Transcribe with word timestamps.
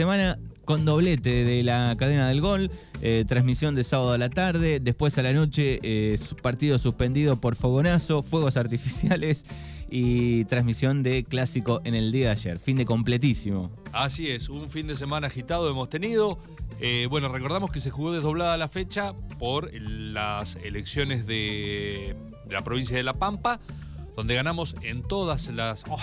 semana 0.00 0.38
con 0.64 0.86
doblete 0.86 1.44
de 1.44 1.62
la 1.62 1.94
cadena 1.98 2.26
del 2.28 2.40
gol, 2.40 2.70
eh, 3.02 3.26
transmisión 3.28 3.74
de 3.74 3.84
sábado 3.84 4.12
a 4.12 4.16
la 4.18 4.30
tarde, 4.30 4.80
después 4.80 5.18
a 5.18 5.22
la 5.22 5.34
noche 5.34 5.78
eh, 5.82 6.18
partido 6.40 6.78
suspendido 6.78 7.36
por 7.36 7.54
fogonazo, 7.54 8.22
fuegos 8.22 8.56
artificiales 8.64 9.44
y 9.90 10.46
transmisión 10.46 11.02
de 11.02 11.24
clásico 11.24 11.82
en 11.84 11.94
el 11.94 12.12
día 12.12 12.28
de 12.28 12.32
ayer. 12.32 12.58
Fin 12.58 12.78
de 12.78 12.86
completísimo. 12.86 13.70
Así 13.92 14.30
es, 14.30 14.48
un 14.48 14.70
fin 14.70 14.86
de 14.86 14.94
semana 14.94 15.26
agitado 15.26 15.68
hemos 15.68 15.90
tenido. 15.90 16.38
Eh, 16.80 17.06
bueno, 17.10 17.28
recordamos 17.28 17.70
que 17.70 17.80
se 17.80 17.90
jugó 17.90 18.12
desdoblada 18.12 18.56
la 18.56 18.68
fecha 18.68 19.12
por 19.38 19.70
las 19.74 20.56
elecciones 20.62 21.26
de, 21.26 22.16
la 22.48 22.62
provincia 22.62 22.96
de 22.96 23.02
La 23.02 23.18
Pampa, 23.18 23.60
donde 24.16 24.34
ganamos 24.34 24.74
en 24.82 25.02
todas 25.02 25.48
las... 25.48 25.84
Oh, 25.90 25.98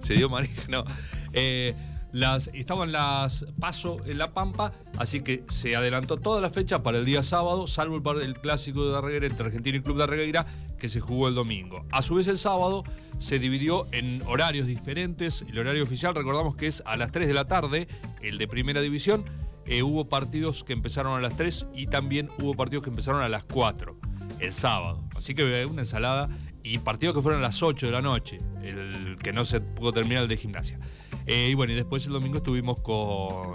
se, 0.00 0.14
dio 0.14 0.28
maligno. 0.28 0.84
Eh, 1.32 1.74
las, 2.14 2.46
estaban 2.54 2.92
las 2.92 3.44
paso 3.58 3.98
en 4.06 4.18
La 4.18 4.32
Pampa, 4.32 4.72
así 4.98 5.22
que 5.22 5.42
se 5.48 5.74
adelantó 5.74 6.16
toda 6.16 6.40
la 6.40 6.48
fecha 6.48 6.80
para 6.80 6.98
el 6.98 7.04
día 7.04 7.24
sábado, 7.24 7.66
salvo 7.66 7.96
el, 8.20 8.34
clásico 8.36 8.86
de 8.86 8.92
Darreguera 8.92 9.26
entre 9.26 9.46
Argentina 9.46 9.76
y 9.76 9.80
Club 9.80 9.96
de 9.96 10.00
Darreguera, 10.02 10.46
que 10.78 10.86
se 10.86 11.00
jugó 11.00 11.26
el 11.26 11.34
domingo. 11.34 11.84
A 11.90 12.02
su 12.02 12.14
vez 12.14 12.28
el 12.28 12.38
sábado 12.38 12.84
se 13.18 13.40
dividió 13.40 13.88
en 13.90 14.22
horarios 14.26 14.66
diferentes. 14.68 15.44
El 15.48 15.58
horario 15.58 15.82
oficial 15.82 16.14
recordamos 16.14 16.54
que 16.54 16.68
es 16.68 16.84
a 16.86 16.96
las 16.96 17.10
3 17.10 17.26
de 17.26 17.34
la 17.34 17.46
tarde, 17.46 17.88
el 18.22 18.38
de 18.38 18.46
primera 18.46 18.80
división. 18.80 19.24
Eh, 19.66 19.82
hubo 19.82 20.08
partidos 20.08 20.62
que 20.62 20.72
empezaron 20.72 21.18
a 21.18 21.20
las 21.20 21.36
3 21.36 21.66
y 21.74 21.88
también 21.88 22.28
hubo 22.40 22.54
partidos 22.54 22.84
que 22.84 22.90
empezaron 22.90 23.22
a 23.22 23.28
las 23.28 23.44
4 23.44 23.98
el 24.38 24.52
sábado. 24.52 25.02
Así 25.16 25.34
que 25.34 25.66
una 25.66 25.82
ensalada 25.82 26.28
y 26.62 26.78
partidos 26.78 27.16
que 27.16 27.22
fueron 27.22 27.40
a 27.40 27.42
las 27.42 27.60
8 27.60 27.86
de 27.86 27.92
la 27.92 28.02
noche, 28.02 28.38
el 28.62 29.18
que 29.20 29.32
no 29.32 29.44
se 29.44 29.60
pudo 29.60 29.92
terminar 29.92 30.22
el 30.22 30.28
de 30.28 30.36
gimnasia. 30.36 30.78
Eh, 31.26 31.48
y 31.50 31.54
bueno, 31.54 31.72
y 31.72 31.76
después 31.76 32.06
el 32.06 32.12
domingo 32.12 32.38
estuvimos 32.38 32.80
con 32.80 33.54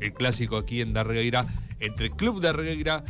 el 0.00 0.12
clásico 0.12 0.56
aquí 0.56 0.80
en 0.80 0.92
Darregueira, 0.92 1.44
entre 1.80 2.10
Club 2.10 2.40
Darregueira 2.40 3.02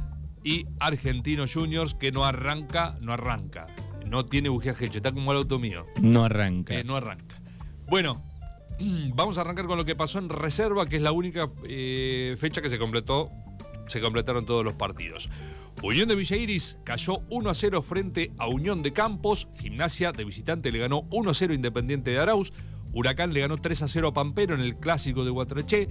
y 0.42 0.66
Argentino 0.80 1.44
Juniors, 1.52 1.94
que 1.94 2.12
no 2.12 2.24
arranca, 2.24 2.96
no 3.00 3.12
arranca. 3.12 3.66
No 4.06 4.24
tiene 4.24 4.48
bujeaje, 4.48 4.86
está 4.86 5.12
como 5.12 5.32
el 5.32 5.38
auto 5.38 5.58
mío. 5.58 5.84
No 6.00 6.24
arranca. 6.24 6.74
Eh, 6.74 6.84
no 6.84 6.96
arranca. 6.96 7.40
Bueno, 7.88 8.22
vamos 9.14 9.38
a 9.38 9.42
arrancar 9.42 9.66
con 9.66 9.76
lo 9.76 9.84
que 9.84 9.94
pasó 9.94 10.18
en 10.18 10.28
reserva, 10.28 10.86
que 10.86 10.96
es 10.96 11.02
la 11.02 11.12
única 11.12 11.48
eh, 11.64 12.34
fecha 12.38 12.62
que 12.62 12.70
se 12.70 12.78
completó, 12.78 13.30
se 13.86 14.00
completaron 14.00 14.46
todos 14.46 14.64
los 14.64 14.74
partidos. 14.74 15.28
Unión 15.82 16.08
de 16.08 16.16
Villa 16.16 16.36
Iris 16.36 16.76
cayó 16.84 17.20
1 17.30 17.50
a 17.50 17.54
0 17.54 17.82
frente 17.82 18.32
a 18.38 18.48
Unión 18.48 18.82
de 18.82 18.92
Campos. 18.92 19.48
Gimnasia 19.60 20.12
de 20.12 20.24
visitante 20.24 20.72
le 20.72 20.80
ganó 20.80 21.06
1 21.10 21.30
a 21.30 21.34
0 21.34 21.54
Independiente 21.54 22.10
de 22.10 22.18
Arauz. 22.18 22.52
Huracán 22.98 23.32
le 23.32 23.38
ganó 23.38 23.58
3 23.58 23.82
a 23.82 23.88
0 23.88 24.08
a 24.08 24.12
Pampero 24.12 24.56
en 24.56 24.60
el 24.60 24.74
clásico 24.74 25.24
de 25.24 25.30
Guatraché. 25.30 25.88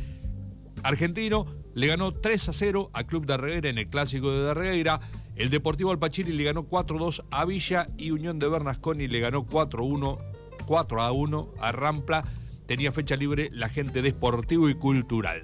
Argentino 0.83 1.45
le 1.73 1.87
ganó 1.87 2.13
3 2.13 2.49
a 2.49 2.51
0 2.51 2.89
a 2.91 3.05
Club 3.05 3.25
de 3.25 3.35
Arreguera 3.35 3.69
en 3.69 3.77
el 3.77 3.87
clásico 3.87 4.29
de 4.29 4.43
Darregueira. 4.43 4.99
El 5.37 5.49
Deportivo 5.49 5.91
Alpachiri 5.91 6.33
le 6.33 6.43
ganó 6.43 6.67
4-2 6.67 7.23
a 7.31 7.45
Villa 7.45 7.85
y 7.97 8.11
Unión 8.11 8.39
de 8.39 8.49
Bernasconi 8.49 9.07
le 9.07 9.21
ganó 9.21 9.45
4-1, 9.47 10.17
4 10.65 11.01
a 11.01 11.11
1 11.13 11.53
a 11.61 11.71
Rampla. 11.71 12.25
Tenía 12.65 12.91
fecha 12.91 13.15
libre 13.15 13.47
la 13.53 13.69
gente 13.69 14.01
de 14.01 14.09
Sportivo 14.09 14.67
y 14.67 14.75
Cultural. 14.75 15.43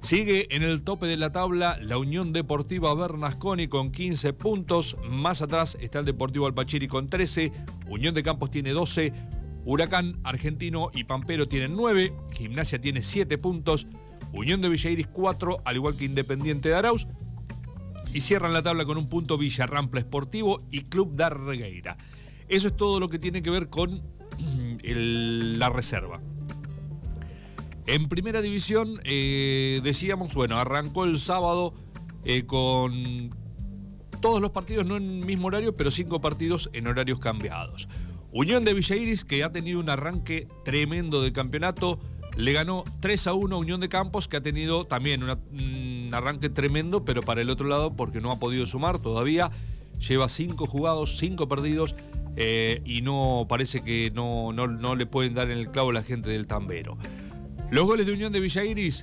Sigue 0.00 0.54
en 0.56 0.64
el 0.64 0.82
tope 0.82 1.06
de 1.06 1.16
la 1.16 1.30
tabla 1.30 1.78
la 1.80 1.98
Unión 1.98 2.32
Deportiva 2.32 2.92
Bernasconi 2.94 3.68
con 3.68 3.92
15 3.92 4.32
puntos. 4.32 4.96
Más 5.08 5.40
atrás 5.40 5.78
está 5.80 6.00
el 6.00 6.04
Deportivo 6.04 6.46
Alpachiri 6.46 6.88
con 6.88 7.08
13. 7.08 7.52
Unión 7.88 8.12
de 8.12 8.24
Campos 8.24 8.50
tiene 8.50 8.72
12. 8.72 9.12
Huracán, 9.66 10.20
Argentino 10.22 10.90
y 10.94 11.04
Pampero 11.04 11.46
tienen 11.48 11.74
9, 11.74 12.12
Gimnasia 12.32 12.80
tiene 12.80 13.02
7 13.02 13.36
puntos, 13.36 13.88
Unión 14.32 14.60
de 14.60 14.68
Villairis 14.68 15.08
4, 15.08 15.58
al 15.64 15.76
igual 15.76 15.96
que 15.96 16.04
Independiente 16.04 16.68
de 16.68 16.76
Arauz, 16.76 17.08
y 18.14 18.20
cierran 18.20 18.52
la 18.52 18.62
tabla 18.62 18.84
con 18.84 18.96
un 18.96 19.08
punto 19.08 19.36
Villa 19.36 19.66
Rampla 19.66 20.00
Esportivo 20.00 20.62
y 20.70 20.82
Club 20.82 21.16
Darregueira. 21.16 21.98
Eso 22.48 22.68
es 22.68 22.76
todo 22.76 23.00
lo 23.00 23.08
que 23.08 23.18
tiene 23.18 23.42
que 23.42 23.50
ver 23.50 23.68
con 23.68 24.02
la 24.82 25.68
reserva. 25.68 26.20
En 27.86 28.08
primera 28.08 28.40
división, 28.40 29.00
eh, 29.02 29.80
decíamos, 29.82 30.32
bueno, 30.34 30.58
arrancó 30.58 31.04
el 31.04 31.18
sábado 31.18 31.74
eh, 32.24 32.46
con 32.46 33.30
todos 34.20 34.40
los 34.40 34.50
partidos, 34.52 34.86
no 34.86 34.96
en 34.96 35.20
el 35.20 35.26
mismo 35.26 35.48
horario, 35.48 35.74
pero 35.74 35.90
cinco 35.90 36.20
partidos 36.20 36.70
en 36.72 36.86
horarios 36.86 37.18
cambiados. 37.18 37.88
Unión 38.36 38.66
de 38.66 38.74
Villa 38.74 38.96
Iris, 38.96 39.24
que 39.24 39.42
ha 39.44 39.50
tenido 39.50 39.80
un 39.80 39.88
arranque 39.88 40.46
tremendo 40.62 41.22
del 41.22 41.32
campeonato, 41.32 41.98
le 42.36 42.52
ganó 42.52 42.84
3 43.00 43.28
a 43.28 43.32
1 43.32 43.56
a 43.56 43.58
Unión 43.58 43.80
de 43.80 43.88
Campos, 43.88 44.28
que 44.28 44.36
ha 44.36 44.42
tenido 44.42 44.84
también 44.84 45.22
un 45.22 46.10
arranque 46.12 46.50
tremendo, 46.50 47.02
pero 47.02 47.22
para 47.22 47.40
el 47.40 47.48
otro 47.48 47.66
lado, 47.66 47.96
porque 47.96 48.20
no 48.20 48.30
ha 48.30 48.38
podido 48.38 48.66
sumar 48.66 48.98
todavía. 48.98 49.50
Lleva 50.06 50.28
5 50.28 50.66
jugados, 50.66 51.16
5 51.16 51.48
perdidos, 51.48 51.94
eh, 52.36 52.82
y 52.84 53.00
no 53.00 53.46
parece 53.48 53.82
que 53.82 54.12
no, 54.14 54.52
no, 54.52 54.96
le 54.96 55.06
pueden 55.06 55.32
dar 55.32 55.50
en 55.50 55.56
el 55.56 55.70
clavo 55.70 55.90
la 55.90 56.02
gente 56.02 56.28
del 56.28 56.46
Tambero. 56.46 56.98
Los 57.70 57.86
goles 57.86 58.04
de 58.04 58.12
Unión 58.12 58.34
de 58.34 58.40
Villa 58.40 58.60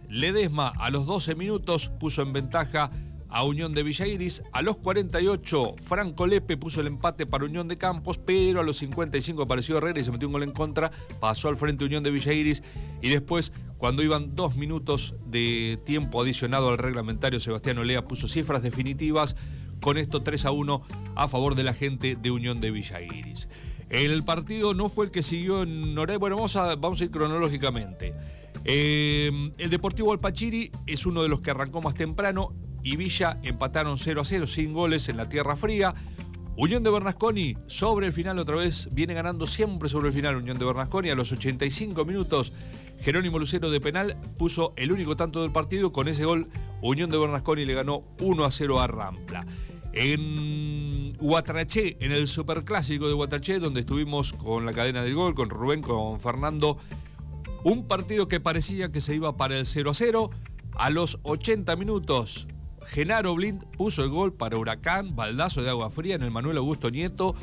Ledesma 0.09 0.67
a 0.77 0.91
los 0.91 1.07
12 1.07 1.33
minutos 1.33 1.89
puso 2.00 2.21
en 2.21 2.33
ventaja 2.33 2.91
a 3.33 3.44
Unión 3.44 3.73
de 3.73 3.81
Villa 3.81 4.05
Iris. 4.05 4.44
A 4.51 4.61
los 4.61 4.77
48, 4.77 5.75
Franco 5.83 6.27
Lepe 6.27 6.55
puso 6.55 6.81
el 6.81 6.88
empate 6.88 7.25
para 7.25 7.45
Unión 7.45 7.67
de 7.67 7.77
Campos, 7.77 8.19
pero 8.19 8.61
a 8.61 8.63
los 8.63 8.77
55 8.77 9.41
apareció 9.41 9.79
Herrera 9.79 9.99
y 9.99 10.03
se 10.03 10.11
metió 10.11 10.27
un 10.27 10.33
gol 10.33 10.44
en 10.44 10.51
contra, 10.51 10.91
pasó 11.19 11.49
al 11.49 11.57
frente 11.57 11.83
Unión 11.83 12.03
de 12.03 12.11
Villa 12.11 12.31
Iris 12.31 12.61
y 13.01 13.09
después, 13.09 13.51
cuando 13.77 14.03
iban 14.03 14.35
dos 14.35 14.55
minutos 14.55 15.16
de 15.25 15.79
tiempo 15.83 16.21
adicionado 16.21 16.69
al 16.69 16.77
reglamentario, 16.77 17.39
Sebastián 17.39 17.79
Olea 17.79 18.07
puso 18.07 18.27
cifras 18.27 18.61
definitivas. 18.61 19.35
Con 19.81 19.97
esto 19.97 20.23
3 20.23 20.45
a 20.45 20.51
1 20.51 20.81
a 21.15 21.27
favor 21.27 21.55
de 21.55 21.63
la 21.63 21.73
gente 21.73 22.15
de 22.15 22.31
Unión 22.31 22.61
de 22.61 22.71
Villa 22.71 23.01
Iris. 23.01 23.50
El 23.89 24.23
partido 24.23 24.73
no 24.73 24.88
fue 24.88 25.05
el 25.05 25.11
que 25.11 25.21
siguió 25.21 25.63
en 25.63 25.94
Noruega. 25.94 26.19
Bueno, 26.19 26.38
vamos 26.38 26.55
a, 26.55 26.75
vamos 26.75 27.01
a 27.01 27.03
ir 27.03 27.11
cronológicamente. 27.11 28.13
Eh, 28.63 29.51
el 29.57 29.69
Deportivo 29.69 30.13
Alpachiri 30.13 30.71
es 30.88 31.05
uno 31.05 31.21
de 31.21 31.27
los 31.27 31.41
que 31.41 31.51
arrancó 31.51 31.81
más 31.81 31.95
temprano 31.95 32.53
y 32.83 32.97
Villa 32.97 33.39
empataron 33.44 33.97
0 33.97 34.21
a 34.21 34.25
0 34.25 34.45
sin 34.45 34.73
goles 34.73 35.09
en 35.09 35.17
la 35.17 35.29
Tierra 35.29 35.55
Fría. 35.55 35.94
Unión 36.55 36.83
de 36.83 36.91
Bernasconi 36.91 37.57
sobre 37.66 38.05
el 38.07 38.13
final 38.13 38.38
otra 38.38 38.57
vez 38.57 38.89
viene 38.94 39.16
ganando 39.16 39.47
siempre 39.47 39.89
sobre 39.89 40.07
el 40.07 40.13
final 40.13 40.35
Unión 40.35 40.59
de 40.59 40.66
Bernasconi 40.66 41.09
a 41.09 41.16
los 41.16 41.31
85 41.31 42.05
minutos. 42.05 42.53
Jerónimo 43.01 43.39
Lucero 43.39 43.71
de 43.71 43.81
penal 43.81 44.17
puso 44.38 44.73
el 44.77 44.91
único 44.91 45.16
tanto 45.16 45.41
del 45.41 45.51
partido. 45.51 45.91
Con 45.91 46.07
ese 46.07 46.25
gol, 46.25 46.47
Unión 46.81 47.09
de 47.09 47.17
Bernasconi 47.17 47.66
le 47.66 47.73
ganó 47.73 48.03
1 48.19 48.45
a 48.45 48.51
0 48.51 48.79
a 48.79 48.88
Rampla. 48.88 49.45
En 49.94 51.15
Huatraché, 51.19 51.97
en 52.00 52.11
el 52.11 52.27
superclásico 52.27 53.07
de 53.07 53.13
Huatraché, 53.13 53.59
donde 53.59 53.81
estuvimos 53.81 54.33
con 54.33 54.65
la 54.65 54.73
cadena 54.73 55.03
del 55.03 55.15
gol, 55.15 55.35
con 55.35 55.50
Rubén, 55.50 55.81
con 55.81 56.19
Fernando, 56.19 56.77
un 57.63 57.88
partido 57.88 58.27
que 58.27 58.39
parecía 58.39 58.91
que 58.91 59.01
se 59.01 59.15
iba 59.15 59.38
para 59.38 59.57
el 59.57 59.65
0 59.65 59.91
a 59.91 59.94
0. 59.94 60.29
A 60.75 60.89
los 60.89 61.19
80 61.23 61.75
minutos, 61.75 62.47
Genaro 62.88 63.35
Blind 63.35 63.63
puso 63.77 64.03
el 64.03 64.09
gol 64.09 64.33
para 64.33 64.57
Huracán, 64.57 65.16
baldazo 65.16 65.61
de 65.61 65.69
agua 65.69 65.89
fría 65.89 66.16
en 66.16 66.23
el 66.23 66.31
Manuel 66.31 66.57
Augusto 66.57 66.89
Nieto. 66.89 67.35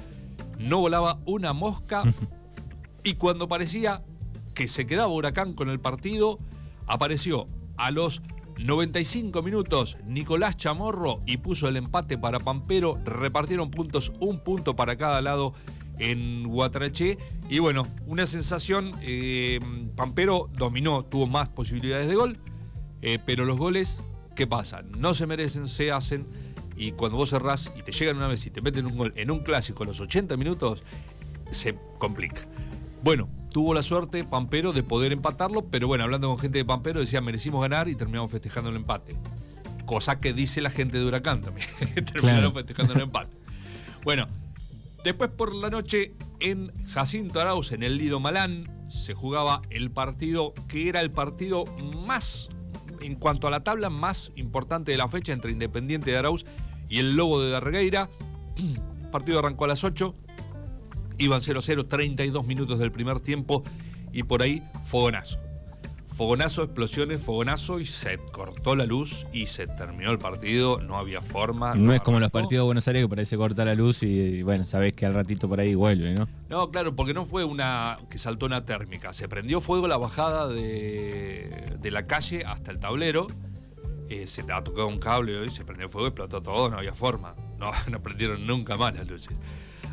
No 0.59 0.78
volaba 0.78 1.21
una 1.25 1.53
mosca. 1.53 2.03
y 3.05 3.15
cuando 3.15 3.49
parecía 3.49 4.03
que 4.55 4.69
se 4.69 4.87
quedaba 4.87 5.12
Huracán 5.12 5.55
con 5.55 5.69
el 5.69 5.81
partido, 5.81 6.39
apareció 6.87 7.47
a 7.77 7.91
los 7.91 8.23
95 8.59 9.43
minutos 9.43 9.97
Nicolás 10.05 10.56
Chamorro 10.56 11.21
y 11.25 11.39
puso 11.39 11.69
el 11.69 11.77
empate 11.77 12.19
para 12.19 12.39
Pampero. 12.39 12.99
Repartieron 13.05 13.71
puntos, 13.71 14.12
un 14.21 14.41
punto 14.41 14.77
para 14.77 14.97
cada 14.97 15.22
lado 15.22 15.55
en 15.99 16.49
Guatraché. 16.49 17.19
Y 17.49 17.59
bueno, 17.59 17.87
una 18.07 18.27
sensación, 18.27 18.93
eh, 19.03 19.61
Pampero 19.97 20.51
dominó, 20.53 21.05
tuvo 21.05 21.27
más 21.27 21.49
posibilidades 21.49 22.09
de 22.09 22.15
gol, 22.15 22.39
eh, 23.03 23.19
pero 23.25 23.45
los 23.45 23.57
goles 23.57 24.03
¿qué 24.34 24.47
pasa? 24.47 24.82
No 24.82 25.15
se 25.15 25.27
merecen, 25.27 25.68
se 25.68 25.91
hacen. 25.91 26.27
Y 26.77 26.92
cuando 26.92 27.18
vos 27.18 27.30
cerrás 27.30 27.71
y 27.77 27.82
te 27.82 27.92
llegan 27.92 28.16
una 28.16 28.28
vez 28.28 28.47
y 28.47 28.50
te 28.50 28.62
meten 28.62 28.86
un 28.86 28.97
gol 28.97 29.12
en 29.16 29.30
un 29.30 29.41
clásico 29.41 29.82
a 29.82 29.86
los 29.86 30.00
80 30.00 30.36
minutos, 30.36 30.82
se 31.50 31.77
complica. 31.98 32.47
Bueno, 33.03 33.28
tuvo 33.50 33.74
la 33.74 33.82
suerte 33.82 34.24
Pampero 34.24 34.72
de 34.72 34.82
poder 34.82 35.12
empatarlo, 35.12 35.66
pero 35.66 35.88
bueno, 35.88 36.04
hablando 36.04 36.28
con 36.28 36.38
gente 36.38 36.59
de 36.59 36.65
Pampero, 36.65 37.00
decía 37.00 37.21
merecimos 37.21 37.60
ganar 37.60 37.88
y 37.88 37.94
terminamos 37.94 38.30
festejando 38.30 38.71
el 38.71 38.77
empate. 38.77 39.16
Cosa 39.84 40.18
que 40.18 40.32
dice 40.32 40.60
la 40.60 40.71
gente 40.71 40.98
de 40.98 41.04
Huracán 41.04 41.41
también. 41.41 41.68
Terminaron 42.12 42.53
festejando 42.53 42.94
el 42.94 43.00
empate. 43.03 43.36
Bueno, 44.04 44.27
después 45.04 45.30
por 45.30 45.54
la 45.54 45.68
noche 45.68 46.15
en 46.41 46.72
Jacinto 46.86 47.41
Arauz, 47.41 47.72
en 47.72 47.82
el 47.82 47.98
Lido 47.98 48.21
Malán, 48.21 48.88
se 48.88 49.15
jugaba 49.15 49.62
el 49.71 49.91
partido 49.91 50.54
que 50.68 50.88
era 50.88 51.00
el 51.00 51.10
partido 51.10 51.65
más 52.06 52.48
en 53.01 53.15
cuanto 53.17 53.47
a 53.47 53.51
la 53.51 53.65
tabla 53.65 53.91
más 53.91 54.33
importante 54.37 54.93
de 54.93 54.99
la 54.99 55.09
fecha 55.09 55.33
entre 55.33 55.53
Independiente 55.53 56.11
de 56.11 56.19
Arauz 56.19 56.45
y 56.89 56.99
el 56.99 57.17
Lobo 57.17 57.41
de 57.41 57.51
Darregueira. 57.51 58.09
El 58.57 59.11
partido 59.11 59.39
arrancó 59.39 59.65
a 59.65 59.69
las 59.69 59.85
8, 59.85 60.15
iban 61.19 61.41
0-0, 61.41 61.89
32 61.89 62.47
minutos 62.47 62.79
del 62.79 62.93
primer 62.93 63.21
tiempo 63.21 63.63
y 64.13 64.23
por 64.23 64.43
ahí 64.43 64.63
fogonazo. 64.85 65.50
Fogonazo, 66.21 66.65
explosiones, 66.65 67.22
fogonazo 67.22 67.81
y 67.81 67.87
se 67.87 68.19
cortó 68.19 68.77
la 68.77 68.84
luz 68.84 69.27
y 69.33 69.47
se 69.47 69.67
terminó 69.67 70.11
el 70.11 70.19
partido. 70.19 70.78
No 70.83 70.99
había 70.99 71.22
forma. 71.22 71.75
No, 71.75 71.95
es 71.95 72.03
como 72.03 72.21
los 72.21 72.31
partidos 72.31 72.65
de 72.65 72.67
Buenos 72.67 72.87
Aires 72.89 73.05
que 73.05 73.09
parece 73.09 73.39
corta 73.39 73.65
la 73.65 73.75
luz 73.75 74.03
y, 74.03 74.43
bueno, 74.43 74.67
sabés 74.67 74.93
que 74.93 75.07
al 75.07 75.15
ratito 75.15 75.49
por 75.49 75.61
ahí 75.61 75.75
vuelve, 75.75 76.13
¿no? 76.13 76.28
No, 76.51 76.71
claro, 76.71 76.95
porque 76.95 77.15
no 77.15 77.25
fue 77.25 77.45
una 77.45 78.01
que 78.11 78.19
saltó 78.19 78.45
una 78.45 78.67
térmica. 78.67 79.15
Se 79.15 79.31
prendió 79.31 79.63
fuego 79.63 79.89
la 79.89 79.97
bajada 79.97 80.47
de, 80.47 81.78
de 81.81 81.91
la 81.91 82.07
calle 82.07 82.45
hasta 82.45 82.71
el 82.71 82.78
tablero. 82.78 83.27
Eh, 84.11 84.27
se 84.27 84.43
te 84.43 84.53
ha 84.53 84.63
tocado 84.63 84.89
un 84.89 84.99
cable 84.99 85.43
y 85.47 85.49
se 85.49 85.65
prendió 85.65 85.89
fuego, 85.89 86.09
explotó 86.09 86.43
todo, 86.43 86.69
no 86.69 86.77
había 86.77 86.93
forma. 86.93 87.34
No, 87.57 87.73
no 87.91 88.03
prendieron 88.03 88.47
nunca 88.47 88.77
más 88.77 88.95
las 88.95 89.09
luces. 89.09 89.39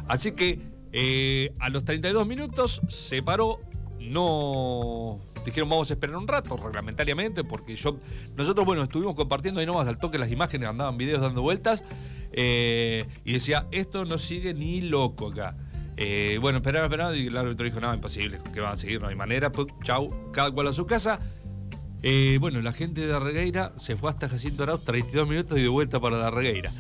Así 0.09 0.33
que 0.33 0.59
eh, 0.91 1.53
a 1.62 1.69
los 1.69 1.85
32 1.85 2.27
minutos 2.27 2.81
se 2.89 3.23
paró, 3.23 3.62
no 4.01 5.21
dijeron 5.45 5.69
vamos 5.69 5.89
a 5.89 5.93
esperar 5.93 6.17
un 6.17 6.27
rato 6.27 6.57
reglamentariamente 6.57 7.43
porque 7.43 7.75
yo 7.75 7.97
nosotros 8.35 8.65
bueno 8.65 8.83
estuvimos 8.83 9.15
compartiendo 9.15 9.59
ahí 9.59 9.65
nomás 9.65 9.87
al 9.87 9.97
toque 9.97 10.17
las 10.17 10.31
imágenes 10.31 10.69
andaban 10.69 10.97
videos 10.97 11.21
dando 11.21 11.41
vueltas 11.41 11.83
eh, 12.31 13.05
y 13.23 13.33
decía 13.33 13.67
esto 13.71 14.05
no 14.05 14.17
sigue 14.17 14.53
ni 14.53 14.81
loco 14.81 15.27
acá 15.29 15.55
eh, 15.95 16.37
bueno 16.41 16.57
esperaba 16.57 16.85
esperaba 16.85 17.15
y 17.15 17.27
el 17.27 17.37
árbitro 17.37 17.65
dijo 17.65 17.79
no 17.79 17.93
imposible 17.93 18.39
que 18.53 18.59
van 18.59 18.73
a 18.73 18.77
seguir 18.77 19.01
no 19.01 19.07
hay 19.07 19.15
manera 19.15 19.51
pues 19.51 19.67
chau 19.83 20.31
cada 20.31 20.51
cual 20.51 20.67
a 20.67 20.73
su 20.73 20.85
casa 20.85 21.19
eh, 22.03 22.37
bueno 22.39 22.61
la 22.61 22.73
gente 22.73 23.05
de 23.05 23.19
Regueira 23.19 23.73
se 23.77 23.95
fue 23.95 24.09
hasta 24.09 24.29
Jacinto 24.29 24.63
Arauz 24.63 24.83
32 24.85 25.27
minutos 25.27 25.57
y 25.57 25.63
de 25.63 25.67
vuelta 25.67 25.99
para 25.99 26.17
la 26.17 26.29
Regueira. 26.29 26.71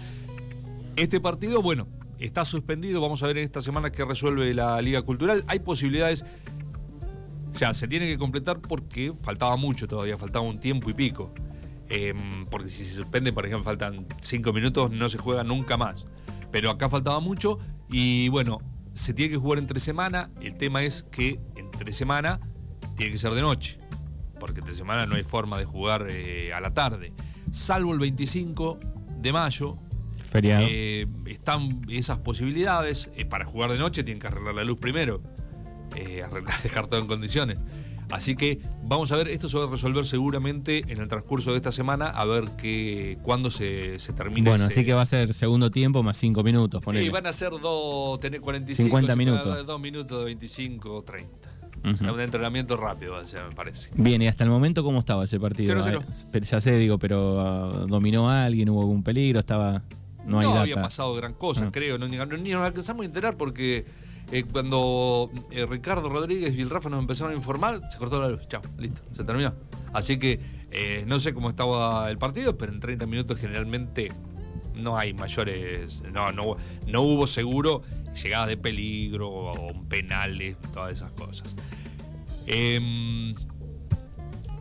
Este 0.95 1.19
partido 1.19 1.61
bueno 1.61 1.87
está 2.19 2.45
suspendido 2.45 3.01
vamos 3.01 3.23
a 3.23 3.27
ver 3.27 3.37
en 3.37 3.43
esta 3.43 3.61
semana 3.61 3.91
qué 3.91 4.05
resuelve 4.05 4.53
la 4.53 4.81
Liga 4.81 5.01
Cultural. 5.01 5.43
Hay 5.47 5.59
posibilidades 5.59 6.23
o 7.51 7.53
sea, 7.57 7.73
se 7.73 7.87
tiene 7.87 8.07
que 8.07 8.17
completar 8.17 8.59
porque 8.59 9.13
faltaba 9.13 9.55
mucho 9.57 9.87
todavía, 9.87 10.17
faltaba 10.17 10.45
un 10.45 10.59
tiempo 10.59 10.89
y 10.89 10.93
pico. 10.93 11.33
Em, 11.89 12.45
porque 12.47 12.69
si 12.69 12.83
se 12.83 12.95
suspende, 12.95 13.31
por 13.31 13.45
ejemplo, 13.45 13.63
faltan 13.63 14.05
cinco 14.21 14.51
minutos, 14.51 14.91
no 14.91 15.07
se 15.09 15.17
juega 15.17 15.43
nunca 15.43 15.77
más. 15.77 16.05
Pero 16.51 16.69
acá 16.69 16.89
faltaba 16.89 17.19
mucho 17.19 17.59
y 17.89 18.29
bueno, 18.29 18.59
se 18.93 19.13
tiene 19.13 19.31
que 19.31 19.37
jugar 19.37 19.59
entre 19.59 19.79
semana. 19.79 20.29
El 20.41 20.55
tema 20.55 20.83
es 20.83 21.03
que 21.03 21.39
entre 21.55 21.93
semana 21.93 22.39
tiene 22.95 23.11
que 23.11 23.17
ser 23.17 23.33
de 23.33 23.41
noche. 23.41 23.79
Porque 24.39 24.59
entre 24.59 24.75
semana 24.75 25.05
no 25.05 25.15
hay 25.15 25.23
forma 25.23 25.57
de 25.57 25.65
jugar 25.65 26.07
eh, 26.09 26.53
a 26.53 26.59
la 26.61 26.73
tarde. 26.73 27.13
Salvo 27.51 27.93
el 27.93 27.99
25 27.99 28.79
de 29.19 29.33
mayo. 29.33 29.77
Feriado. 30.29 30.67
Eh, 30.69 31.07
están 31.25 31.81
esas 31.89 32.19
posibilidades. 32.19 33.09
Eh, 33.15 33.25
para 33.25 33.45
jugar 33.45 33.71
de 33.71 33.79
noche 33.79 34.03
tienen 34.03 34.19
que 34.19 34.27
arreglar 34.27 34.53
la 34.55 34.63
luz 34.63 34.77
primero 34.77 35.21
eh, 35.97 36.23
dejar 36.63 36.87
todo 36.87 36.99
en 36.99 37.07
condiciones. 37.07 37.59
Así 38.09 38.35
que 38.35 38.59
vamos 38.83 39.11
a 39.11 39.17
ver, 39.17 39.27
esto 39.27 39.49
se 39.49 39.57
va 39.57 39.65
a 39.65 39.69
resolver 39.69 40.05
seguramente 40.05 40.83
en 40.87 41.01
el 41.01 41.09
transcurso 41.09 41.51
de 41.51 41.57
esta 41.57 41.73
semana, 41.73 42.07
a 42.07 42.23
ver 42.23 42.45
que, 42.57 43.17
cuándo 43.21 43.51
se, 43.51 43.99
se 43.99 44.13
termina. 44.13 44.49
Bueno, 44.49 44.65
así 44.65 44.85
que 44.85 44.93
va 44.93 45.01
a 45.01 45.05
ser 45.05 45.33
segundo 45.33 45.71
tiempo 45.71 46.03
más 46.03 46.15
cinco 46.15 46.41
minutos. 46.41 46.81
Y 46.93 47.09
van 47.09 47.27
a 47.27 47.33
ser 47.33 47.51
dos, 47.61 48.19
tener 48.19 48.39
45, 48.39 48.83
50 48.83 49.15
minutos. 49.15 49.65
Dos 49.65 49.79
minutos 49.81 50.19
de 50.19 50.25
25 50.25 50.95
o 50.95 51.03
30. 51.03 51.57
Un 51.83 52.19
entrenamiento 52.19 52.75
rápido, 52.75 53.15
me 53.15 53.55
parece. 53.55 53.91
Bien, 53.95 54.21
y 54.21 54.27
hasta 54.27 54.43
el 54.43 54.49
momento, 54.49 54.83
¿cómo 54.83 54.99
estaba 54.99 55.23
ese 55.23 55.39
partido? 55.39 55.75
Ya 56.41 56.61
sé, 56.61 56.77
digo, 56.77 56.97
pero 56.97 57.39
ah, 57.39 57.85
¿dominó 57.87 58.29
a 58.29 58.45
alguien? 58.45 58.69
¿Hubo 58.69 58.81
algún 58.81 59.03
peligro? 59.03 59.39
¿Estaba.? 59.39 59.83
No, 60.25 60.39
hay 60.39 60.47
había 60.47 60.75
pasado 60.75 61.13
gran 61.15 61.33
cosa, 61.33 61.71
creo. 61.71 61.97
No, 61.97 62.07
ni 62.07 62.17
nos 62.17 62.65
alcanzamos 62.65 63.03
a 63.03 63.05
enterar 63.05 63.37
porque 63.37 63.85
eh, 64.31 64.43
cuando 64.43 65.31
eh, 65.51 65.65
Ricardo 65.65 66.09
Rodríguez 66.09 66.53
y 66.53 66.61
el 66.61 66.69
Rafa 66.69 66.89
nos 66.89 66.99
empezaron 66.99 67.33
a 67.33 67.35
informar, 67.35 67.81
se 67.89 67.97
cortó 67.97 68.19
la 68.19 68.29
luz. 68.29 68.47
Chao, 68.47 68.61
listo, 68.77 69.01
se 69.13 69.23
terminó. 69.23 69.53
Así 69.93 70.19
que 70.19 70.39
eh, 70.71 71.05
no 71.07 71.19
sé 71.19 71.33
cómo 71.33 71.49
estaba 71.49 72.09
el 72.11 72.17
partido, 72.17 72.57
pero 72.57 72.73
en 72.73 72.79
30 72.79 73.05
minutos 73.05 73.37
generalmente 73.37 74.11
no 74.75 74.97
hay 74.97 75.13
mayores. 75.13 76.03
No, 76.11 76.31
no, 76.31 76.57
no 76.87 77.01
hubo 77.01 77.25
seguro 77.25 77.83
llegadas 78.21 78.49
de 78.49 78.57
peligro 78.57 79.29
o 79.29 79.73
penales, 79.87 80.57
todas 80.73 80.91
esas 80.91 81.11
cosas. 81.13 81.55
Em, 82.47 83.33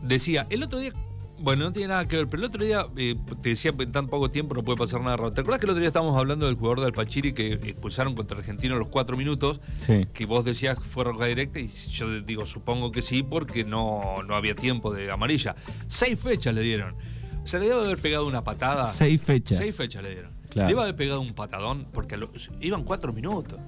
decía, 0.01 0.47
el 0.49 0.63
otro 0.63 0.79
día 0.79 0.93
bueno, 1.39 1.65
no 1.65 1.71
tiene 1.71 1.89
nada 1.89 2.05
que 2.05 2.17
ver, 2.17 2.27
pero 2.27 2.43
el 2.43 2.49
otro 2.49 2.63
día 2.63 2.87
eh, 2.97 3.15
te 3.41 3.49
decía 3.49 3.71
en 3.77 3.91
tan 3.91 4.07
poco 4.07 4.31
tiempo 4.31 4.55
no 4.55 4.63
puede 4.63 4.77
pasar 4.77 5.01
nada 5.01 5.17
raro. 5.17 5.33
¿Te 5.33 5.41
acuerdas 5.41 5.59
que 5.59 5.65
el 5.65 5.71
otro 5.71 5.79
día 5.79 5.87
estábamos 5.87 6.17
hablando 6.17 6.45
del 6.45 6.55
jugador 6.55 6.79
de 6.81 6.85
Alpachiri 6.87 7.33
que 7.33 7.53
expulsaron 7.53 8.15
contra 8.15 8.37
Argentino 8.37 8.75
a 8.75 8.77
los 8.77 8.89
cuatro 8.89 9.17
minutos? 9.17 9.61
Sí. 9.77 10.05
Que 10.13 10.25
vos 10.25 10.45
decías 10.45 10.77
fue 10.79 11.03
roja 11.03 11.25
directa 11.25 11.59
y 11.59 11.67
yo 11.67 12.21
digo, 12.21 12.45
supongo 12.45 12.91
que 12.91 13.01
sí, 13.01 13.23
porque 13.23 13.63
no, 13.63 14.23
no 14.27 14.35
había 14.35 14.55
tiempo 14.55 14.93
de 14.93 15.11
amarilla. 15.11 15.55
Seis 15.87 16.19
fechas 16.19 16.53
le 16.53 16.61
dieron. 16.61 16.95
Se 17.43 17.59
le 17.59 17.67
debe 17.67 17.85
haber 17.85 17.97
pegado 17.97 18.27
una 18.27 18.43
patada. 18.43 18.85
Seis 18.85 19.21
fechas. 19.21 19.57
Seis 19.57 19.75
fechas 19.75 20.03
le 20.03 20.09
dieron. 20.11 20.31
Claro. 20.49 20.69
Debe 20.69 20.81
haber 20.81 20.95
pegado 20.95 21.21
un 21.21 21.33
patadón 21.33 21.87
porque 21.93 22.17
iban 22.61 22.83
cuatro 22.83 23.13
minutos. 23.13 23.59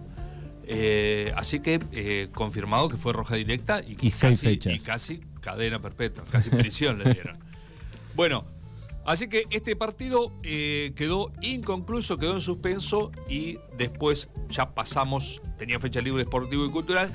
Eh, 0.71 1.33
así 1.35 1.61
que 1.61 1.79
eh, 1.93 2.29
confirmado 2.31 2.89
que 2.89 2.97
fue 2.97 3.11
roja 3.11 3.35
directa 3.35 3.81
y, 3.81 3.97
y 3.99 4.11
seis 4.11 4.41
fechas. 4.41 4.73
y 4.73 4.79
casi 4.79 5.21
cadena 5.41 5.79
perpetua, 5.81 6.23
casi 6.29 6.49
prisión 6.51 6.99
le 6.99 7.13
dieron. 7.13 7.39
Bueno, 8.15 8.45
así 9.05 9.27
que 9.27 9.45
este 9.51 9.75
partido 9.75 10.31
eh, 10.43 10.93
quedó 10.95 11.31
inconcluso, 11.41 12.17
quedó 12.17 12.33
en 12.33 12.41
suspenso 12.41 13.11
y 13.27 13.57
después 13.77 14.29
ya 14.49 14.73
pasamos, 14.73 15.41
tenía 15.57 15.79
fecha 15.79 16.01
libre 16.01 16.23
deportivo 16.23 16.65
y 16.65 16.69
cultural, 16.69 17.09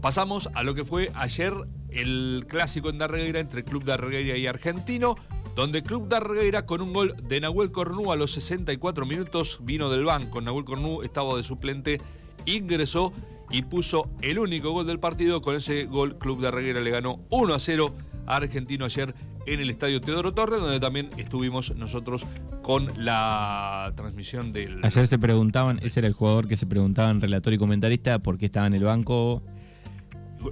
pasamos 0.00 0.50
a 0.54 0.62
lo 0.62 0.74
que 0.74 0.84
fue 0.84 1.10
ayer 1.14 1.52
el 1.90 2.46
clásico 2.48 2.88
en 2.88 2.98
Darregueira 2.98 3.40
entre 3.40 3.64
Club 3.64 3.84
Darregueira 3.84 4.36
y 4.36 4.46
Argentino, 4.46 5.16
donde 5.54 5.82
Club 5.82 6.08
Darregueira 6.08 6.64
con 6.64 6.80
un 6.80 6.92
gol 6.92 7.14
de 7.22 7.40
Nahuel 7.40 7.70
Cornú 7.70 8.10
a 8.12 8.16
los 8.16 8.32
64 8.32 9.04
minutos 9.06 9.58
vino 9.62 9.90
del 9.90 10.04
banco. 10.04 10.40
Nahuel 10.40 10.64
Cornú 10.64 11.02
estaba 11.02 11.36
de 11.36 11.42
suplente, 11.42 12.00
ingresó 12.46 13.12
y 13.50 13.62
puso 13.62 14.08
el 14.22 14.38
único 14.38 14.70
gol 14.70 14.86
del 14.86 14.98
partido. 14.98 15.42
Con 15.42 15.56
ese 15.56 15.84
gol 15.84 16.16
Club 16.18 16.40
Darregueira 16.40 16.80
le 16.80 16.90
ganó 16.90 17.20
1 17.30 17.54
a 17.54 17.58
0 17.58 17.94
a 18.26 18.36
Argentino 18.36 18.86
ayer 18.86 19.14
en 19.46 19.60
el 19.60 19.70
estadio 19.70 20.00
Teodoro 20.00 20.32
Torres, 20.32 20.60
donde 20.60 20.80
también 20.80 21.10
estuvimos 21.16 21.74
nosotros 21.76 22.24
con 22.62 22.88
la 22.96 23.92
transmisión 23.96 24.52
del. 24.52 24.84
Ayer 24.84 25.06
se 25.06 25.18
preguntaban, 25.18 25.78
ese 25.82 26.00
era 26.00 26.08
el 26.08 26.14
jugador 26.14 26.48
que 26.48 26.56
se 26.56 26.66
preguntaban, 26.66 27.20
relator 27.20 27.52
y 27.52 27.58
comentarista, 27.58 28.18
por 28.18 28.38
qué 28.38 28.46
estaba 28.46 28.66
en 28.66 28.74
el 28.74 28.84
banco. 28.84 29.42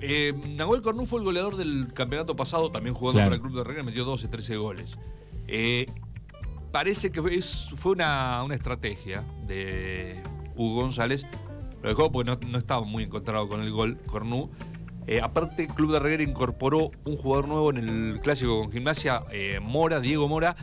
Eh, 0.02 0.32
Nahuel 0.56 0.82
Cornú 0.82 1.06
fue 1.06 1.20
el 1.20 1.24
goleador 1.24 1.56
del 1.56 1.92
campeonato 1.92 2.36
pasado, 2.36 2.70
también 2.70 2.94
jugando 2.94 3.20
para 3.20 3.34
el 3.34 3.40
Club 3.40 3.56
de 3.56 3.64
Reguera, 3.64 3.82
metió 3.82 4.04
12, 4.04 4.28
13 4.28 4.56
goles. 4.56 4.96
Eh, 5.48 5.86
parece 6.70 7.10
que 7.10 7.20
fue 7.76 7.92
una, 7.92 8.46
estrategia 8.50 9.24
de 9.46 10.22
Hugo 10.54 10.82
González. 10.82 11.26
Lo 11.82 11.88
dejó 11.88 12.12
porque 12.12 12.30
no, 12.30 12.38
no 12.50 12.58
estaba 12.58 12.84
muy 12.84 13.04
encontrado 13.04 13.48
con 13.48 13.62
el 13.62 13.70
gol 13.72 13.98
Cornú. 14.06 14.50
Eh, 15.06 15.20
aparte, 15.20 15.66
Club 15.66 15.92
de 15.92 15.98
Reguera 15.98 16.22
incorporó 16.22 16.90
un 17.04 17.16
jugador 17.16 17.48
nuevo 17.48 17.70
en 17.70 17.78
el 17.78 18.20
clásico 18.20 18.60
con 18.60 18.70
gimnasia, 18.70 19.24
eh, 19.32 19.58
Mora, 19.60 20.00
Diego 20.00 20.28
Mora, 20.28 20.54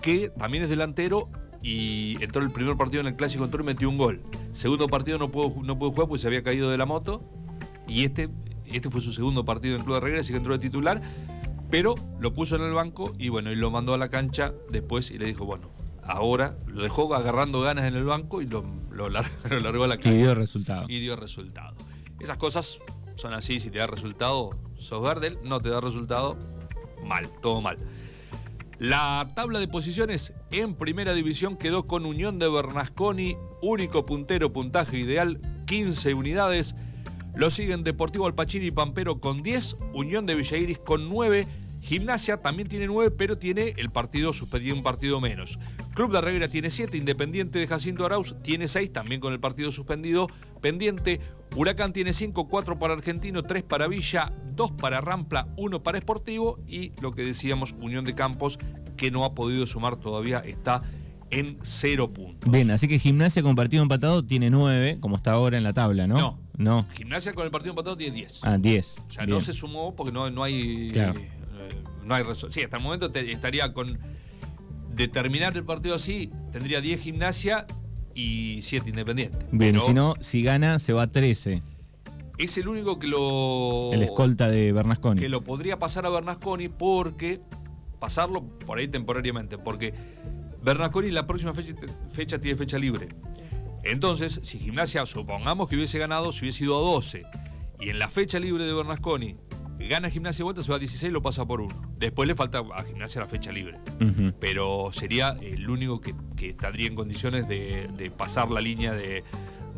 que 0.00 0.30
también 0.30 0.64
es 0.64 0.70
delantero 0.70 1.28
y 1.62 2.22
entró 2.22 2.42
el 2.42 2.50
primer 2.50 2.76
partido 2.76 3.00
en 3.00 3.06
el 3.06 3.16
clásico 3.16 3.44
entró 3.44 3.62
y 3.62 3.66
metió 3.66 3.88
un 3.88 3.98
gol. 3.98 4.22
Segundo 4.52 4.88
partido 4.88 5.18
no 5.18 5.30
pudo, 5.30 5.62
no 5.62 5.78
pudo 5.78 5.90
jugar 5.90 6.08
porque 6.08 6.20
se 6.20 6.26
había 6.26 6.42
caído 6.42 6.70
de 6.70 6.78
la 6.78 6.86
moto 6.86 7.22
y 7.86 8.04
este, 8.04 8.28
este 8.66 8.90
fue 8.90 9.00
su 9.00 9.12
segundo 9.12 9.44
partido 9.44 9.74
en 9.74 9.80
el 9.80 9.84
Club 9.84 9.96
de 9.96 10.00
Reguera, 10.00 10.20
así 10.20 10.32
que 10.32 10.38
entró 10.38 10.52
de 10.52 10.58
titular, 10.58 11.00
pero 11.70 11.94
lo 12.18 12.32
puso 12.32 12.56
en 12.56 12.62
el 12.62 12.72
banco 12.72 13.12
y 13.18 13.28
bueno, 13.28 13.52
y 13.52 13.56
lo 13.56 13.70
mandó 13.70 13.94
a 13.94 13.98
la 13.98 14.08
cancha 14.08 14.52
después 14.70 15.10
y 15.10 15.18
le 15.18 15.26
dijo, 15.26 15.44
bueno, 15.44 15.70
ahora 16.02 16.56
lo 16.66 16.82
dejó 16.82 17.14
agarrando 17.14 17.60
ganas 17.60 17.84
en 17.84 17.94
el 17.94 18.04
banco 18.04 18.42
y 18.42 18.46
lo, 18.46 18.64
lo, 18.90 19.08
largó 19.08 19.84
a 19.84 19.88
la 19.88 19.96
cancha. 19.96 20.12
Y 20.12 20.18
dio 20.18 20.34
resultado. 20.34 20.86
Y 20.88 21.00
dio 21.00 21.16
resultado. 21.16 21.76
Esas 22.20 22.38
cosas 22.38 22.78
son 23.22 23.34
así, 23.34 23.60
si 23.60 23.70
te 23.70 23.78
da 23.78 23.86
resultado, 23.86 24.50
sos 24.76 25.00
verde, 25.00 25.38
no 25.44 25.60
te 25.60 25.68
da 25.68 25.80
resultado, 25.80 26.36
mal, 27.04 27.28
todo 27.40 27.60
mal. 27.60 27.76
La 28.80 29.28
tabla 29.36 29.60
de 29.60 29.68
posiciones 29.68 30.34
en 30.50 30.74
primera 30.74 31.14
división 31.14 31.56
quedó 31.56 31.86
con 31.86 32.04
Unión 32.04 32.40
de 32.40 32.48
Bernasconi, 32.48 33.36
único 33.62 34.04
puntero, 34.04 34.52
puntaje 34.52 34.98
ideal, 34.98 35.40
15 35.66 36.14
unidades. 36.14 36.74
Lo 37.36 37.50
siguen 37.50 37.84
Deportivo 37.84 38.26
Alpachiri 38.26 38.66
y 38.66 38.70
Pampero 38.72 39.20
con 39.20 39.44
10, 39.44 39.76
Unión 39.94 40.26
de 40.26 40.34
Villairis 40.34 40.80
con 40.80 41.08
9, 41.08 41.46
Gimnasia 41.80 42.42
también 42.42 42.68
tiene 42.68 42.88
9, 42.88 43.12
pero 43.12 43.38
tiene 43.38 43.74
el 43.76 43.90
partido 43.90 44.32
suspendido, 44.32 44.74
un 44.74 44.82
partido 44.82 45.20
menos. 45.20 45.60
Club 45.94 46.10
de 46.10 46.20
Reguera 46.20 46.48
tiene 46.48 46.70
7, 46.70 46.96
Independiente 46.96 47.60
de 47.60 47.68
Jacinto 47.68 48.04
Arauz 48.04 48.34
tiene 48.42 48.66
6, 48.66 48.92
también 48.92 49.20
con 49.20 49.32
el 49.32 49.38
partido 49.38 49.70
suspendido 49.70 50.28
pendiente. 50.60 51.20
Huracán 51.54 51.92
tiene 51.92 52.12
5, 52.12 52.48
4 52.48 52.78
para 52.78 52.94
Argentino, 52.94 53.42
3 53.42 53.62
para 53.62 53.86
Villa, 53.86 54.32
2 54.54 54.72
para 54.72 55.00
Rampla, 55.00 55.48
1 55.56 55.82
para 55.82 55.98
Esportivo 55.98 56.58
y 56.66 56.92
lo 57.00 57.12
que 57.12 57.22
decíamos, 57.22 57.74
Unión 57.78 58.04
de 58.04 58.14
Campos, 58.14 58.58
que 58.96 59.10
no 59.10 59.24
ha 59.24 59.34
podido 59.34 59.66
sumar 59.66 59.96
todavía, 59.96 60.38
está 60.38 60.82
en 61.30 61.58
0 61.62 62.12
puntos. 62.12 62.50
Bien, 62.50 62.70
así 62.70 62.88
que 62.88 62.98
Gimnasia 62.98 63.42
con 63.42 63.54
partido 63.54 63.82
empatado 63.82 64.24
tiene 64.24 64.50
9, 64.50 64.98
como 65.00 65.16
está 65.16 65.32
ahora 65.32 65.56
en 65.56 65.64
la 65.64 65.72
tabla, 65.72 66.06
¿no? 66.06 66.18
No. 66.18 66.42
No. 66.58 66.86
Gimnasia 66.92 67.32
con 67.32 67.44
el 67.44 67.50
partido 67.50 67.72
empatado 67.72 67.96
tiene 67.96 68.14
10. 68.14 68.40
Ah, 68.42 68.58
10. 68.58 68.98
O 69.08 69.10
sea, 69.10 69.26
no 69.26 69.40
se 69.40 69.52
sumó 69.52 69.96
porque 69.96 70.12
no, 70.12 70.30
no 70.30 70.42
hay. 70.42 70.90
Claro. 70.92 71.14
no 72.04 72.14
hay 72.14 72.22
razón. 72.22 72.52
Sí, 72.52 72.62
hasta 72.62 72.76
el 72.76 72.82
momento 72.82 73.10
estaría 73.14 73.72
con. 73.72 73.98
De 74.94 75.08
terminar 75.08 75.56
el 75.56 75.64
partido 75.64 75.94
así, 75.94 76.30
tendría 76.52 76.82
10 76.82 77.00
gimnasia 77.00 77.66
y 78.14 78.60
7 78.62 78.90
independientes. 78.90 79.40
Bien, 79.50 79.80
si 79.80 79.94
no, 79.94 80.14
si 80.20 80.42
gana, 80.42 80.78
se 80.78 80.92
va 80.92 81.02
a 81.02 81.06
13. 81.06 81.62
Es 82.38 82.56
el 82.58 82.68
único 82.68 82.98
que 82.98 83.06
lo. 83.06 83.90
El 83.92 84.02
escolta 84.02 84.48
de 84.48 84.72
Bernasconi. 84.72 85.20
Que 85.20 85.28
lo 85.28 85.42
podría 85.42 85.78
pasar 85.78 86.06
a 86.06 86.08
Bernasconi 86.10 86.68
porque. 86.68 87.40
Pasarlo 87.98 88.42
por 88.42 88.78
ahí 88.78 88.88
temporariamente. 88.88 89.58
Porque 89.58 89.94
Bernasconi 90.62 91.10
la 91.10 91.26
próxima 91.26 91.52
fecha, 91.52 91.74
fecha 92.08 92.40
tiene 92.40 92.56
fecha 92.56 92.78
libre. 92.78 93.08
Entonces, 93.84 94.40
si 94.42 94.58
Gimnasia, 94.58 95.06
supongamos 95.06 95.68
que 95.68 95.76
hubiese 95.76 95.98
ganado, 95.98 96.32
si 96.32 96.40
hubiese 96.40 96.64
ido 96.64 96.78
a 96.78 96.80
12, 96.80 97.24
y 97.80 97.90
en 97.90 97.98
la 97.98 98.08
fecha 98.08 98.38
libre 98.38 98.64
de 98.64 98.72
Bernasconi 98.72 99.36
gana 99.88 100.10
Gimnasia 100.10 100.44
vuelta, 100.44 100.62
se 100.62 100.70
va 100.70 100.76
a 100.76 100.78
16 100.78 101.10
y 101.10 101.12
lo 101.12 101.22
pasa 101.22 101.46
por 101.46 101.60
uno. 101.60 101.74
Después 101.98 102.26
le 102.26 102.34
falta 102.34 102.62
a 102.74 102.82
Gimnasia 102.82 103.20
la 103.20 103.26
fecha 103.26 103.52
libre. 103.52 103.78
Pero 104.40 104.90
sería 104.92 105.36
el 105.40 105.68
único 105.68 106.00
que, 106.00 106.14
estaría 106.48 106.88
en 106.88 106.94
condiciones 106.94 107.48
de, 107.48 108.12
pasar 108.16 108.50
la 108.50 108.60
línea 108.60 108.92
de, 108.92 109.24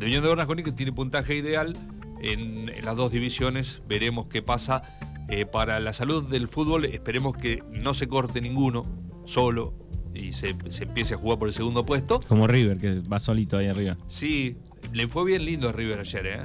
Unión 0.01 0.23
de 0.23 0.29
Bernasconi, 0.29 0.63
que 0.63 0.71
tiene 0.71 0.91
puntaje 0.91 1.35
ideal 1.35 1.77
en, 2.21 2.71
las 2.83 2.95
dos 2.95 3.11
divisiones. 3.11 3.81
Veremos 3.87 4.27
qué 4.27 4.41
pasa. 4.41 4.81
Eh, 5.27 5.47
para 5.47 5.79
la 5.79 5.91
salud 5.91 6.23
del 6.29 6.47
fútbol, 6.47 6.85
esperemos 6.85 7.35
que 7.35 7.63
no 7.71 7.95
se 7.95 8.07
corte 8.07 8.41
ninguno 8.41 8.83
solo 9.25 9.73
y 10.15 10.31
se, 10.31 10.49
empiece 10.49 11.15
a 11.15 11.17
jugar 11.17 11.39
por 11.39 11.47
el 11.47 11.53
segundo 11.53 11.85
puesto. 11.85 12.19
Como 12.27 12.47
River, 12.47 12.77
que 12.77 12.99
va 13.01 13.19
solito 13.19 13.57
ahí 13.57 13.67
arriba. 13.67 13.97
Sí, 14.07 14.57
le 14.93 15.07
fue 15.07 15.25
bien 15.25 15.45
lindo 15.45 15.69
a 15.69 15.71
River 15.71 15.99
ayer, 15.99 16.25
¿eh? 16.27 16.41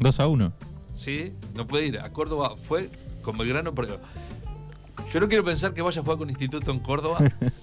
2 0.00 0.20
a 0.20 0.26
1. 0.26 0.52
Sí, 0.96 1.34
no 1.54 1.66
puede 1.66 1.86
ir. 1.86 2.00
A 2.00 2.10
Córdoba 2.12 2.50
fue 2.50 2.90
con 3.22 3.36
Belgrano, 3.38 3.74
pero 3.74 4.00
yo 5.12 5.20
no 5.20 5.28
quiero 5.28 5.44
pensar 5.44 5.74
que 5.74 5.82
vaya 5.82 6.00
a 6.00 6.04
jugar 6.04 6.18
con 6.18 6.30
Instituto 6.30 6.70
en 6.72 6.80
Córdoba 6.80 7.18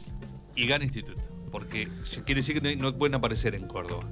y 0.55 0.67
gane 0.67 0.85
Instituto, 0.85 1.21
porque 1.51 1.89
quiere 2.25 2.41
decir 2.41 2.61
que 2.61 2.75
no, 2.75 2.95
pueden 2.95 3.15
aparecer 3.15 3.55
en 3.55 3.67
Córdoba. 3.67 4.05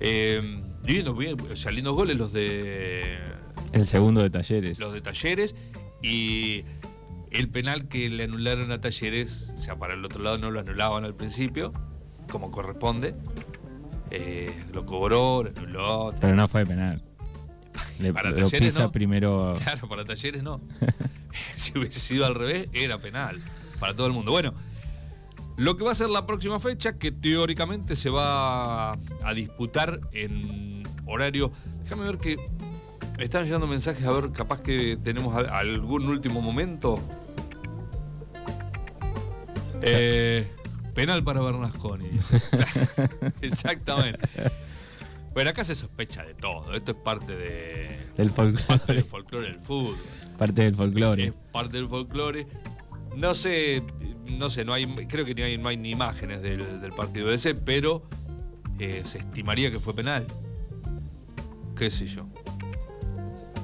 Eh, 0.00 0.62
lindo, 0.84 1.14
bien, 1.14 1.36
o 1.40 1.56
sea, 1.56 1.70
lindos 1.70 1.94
goles 1.94 2.16
los 2.16 2.32
de. 2.32 3.18
El 3.72 3.86
segundo 3.86 4.22
de 4.22 4.30
Talleres. 4.30 4.78
Los 4.78 4.94
de 4.94 5.00
Talleres 5.02 5.54
y 6.02 6.64
el 7.30 7.48
penal 7.48 7.88
que 7.88 8.08
le 8.08 8.24
anularon 8.24 8.72
a 8.72 8.80
Talleres, 8.80 9.54
o 9.56 9.58
sea, 9.58 9.76
para 9.76 9.94
el 9.94 10.04
otro 10.04 10.22
lado 10.22 10.38
no 10.38 10.50
lo 10.50 10.60
anulaban 10.60 11.04
al 11.04 11.14
principio, 11.14 11.72
como 12.30 12.50
corresponde. 12.50 13.14
Eh, 14.10 14.52
lo 14.72 14.86
cobró, 14.86 15.42
lo 15.42 15.50
anuló. 15.50 16.14
Pero 16.20 16.34
no 16.34 16.46
fue 16.46 16.64
penal. 16.64 17.02
Para 18.12 18.34
talleres 18.34 18.78
no. 18.78 18.92
primero. 18.92 19.56
Claro, 19.62 19.88
para 19.88 20.04
talleres 20.04 20.42
no. 20.42 20.60
si 21.56 21.76
hubiese 21.78 22.00
sido 22.00 22.26
al 22.26 22.34
revés, 22.34 22.68
era 22.72 22.98
penal. 22.98 23.40
Para 23.78 23.94
todo 23.94 24.06
el 24.06 24.12
mundo. 24.12 24.30
Bueno, 24.30 24.54
lo 25.56 25.76
que 25.76 25.84
va 25.84 25.92
a 25.92 25.94
ser 25.94 26.10
la 26.10 26.26
próxima 26.26 26.58
fecha, 26.58 26.98
que 26.98 27.12
teóricamente 27.12 27.96
se 27.96 28.10
va 28.10 28.92
a 28.92 29.34
disputar 29.34 30.00
en 30.12 30.82
horario. 31.06 31.52
Déjame 31.82 32.04
ver 32.04 32.18
que. 32.18 32.36
Me 33.16 33.22
están 33.22 33.44
llegando 33.44 33.68
mensajes, 33.68 34.04
a 34.04 34.10
ver, 34.10 34.32
capaz 34.32 34.60
que 34.60 34.98
tenemos 35.00 35.36
algún 35.36 36.08
último 36.08 36.40
momento. 36.40 37.00
Eh, 39.82 40.50
penal 40.94 41.22
para 41.22 41.40
Bernasconi. 41.40 42.08
Exactamente. 43.42 44.18
Bueno, 45.34 45.50
acá 45.50 45.64
se 45.64 45.74
sospecha 45.74 46.24
de 46.24 46.34
todo. 46.34 46.72
Esto 46.74 46.92
es 46.92 46.96
parte 46.96 47.34
de, 47.34 47.98
del 48.16 48.30
folclore. 48.30 48.62
Parte 48.66 48.92
del 48.94 49.04
folclore 49.04 49.46
del 49.48 49.58
fútbol. 49.58 49.96
Parte 50.38 50.62
del 50.62 50.74
folclore. 50.76 51.24
Es 51.24 51.32
parte 51.52 51.76
del 51.76 51.88
folclore. 51.88 52.46
No 53.16 53.34
sé, 53.34 53.82
no 54.26 54.48
sé, 54.48 54.64
no 54.64 54.72
hay, 54.72 54.86
creo 55.08 55.24
que 55.24 55.34
no 55.34 55.44
hay, 55.44 55.58
no 55.58 55.68
hay 55.68 55.76
ni 55.76 55.90
imágenes 55.90 56.40
del, 56.40 56.92
partido 56.96 57.28
de 57.28 57.34
ese, 57.34 57.54
pero 57.54 58.04
eh, 58.78 59.02
se 59.04 59.18
estimaría 59.18 59.72
que 59.72 59.80
fue 59.80 59.92
penal. 59.92 60.24
Qué 61.76 61.90
sé 61.90 62.06
yo. 62.06 62.26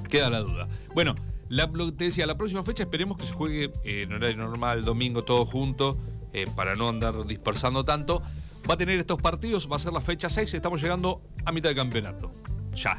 Queda 0.08 0.28
la 0.28 0.40
duda. 0.40 0.68
Bueno, 0.92 1.14
la, 1.48 1.70
te 1.96 2.04
decía, 2.04 2.26
la 2.26 2.36
próxima 2.36 2.64
fecha 2.64 2.82
esperemos 2.82 3.16
que 3.16 3.26
se 3.26 3.32
juegue 3.32 3.70
eh, 3.84 4.02
en 4.02 4.12
horario 4.12 4.38
normal, 4.38 4.84
domingo, 4.84 5.22
todo 5.22 5.46
junto, 5.46 5.96
eh, 6.32 6.46
para 6.56 6.74
no 6.74 6.88
andar 6.88 7.24
dispersando 7.26 7.84
tanto 7.84 8.22
va 8.68 8.74
a 8.74 8.76
tener 8.76 8.98
estos 8.98 9.20
partidos, 9.20 9.70
va 9.70 9.76
a 9.76 9.78
ser 9.78 9.92
la 9.92 10.00
fecha 10.00 10.28
6, 10.28 10.54
estamos 10.54 10.80
llegando 10.82 11.22
a 11.44 11.52
mitad 11.52 11.70
de 11.70 11.76
campeonato. 11.76 12.34
Ya. 12.74 12.98